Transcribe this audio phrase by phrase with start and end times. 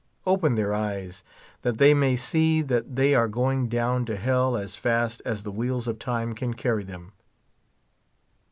[0.25, 1.23] Open their eyes
[1.61, 5.51] that they may see that they are going down to hell as fast as the
[5.51, 7.11] wheels of time can carry them.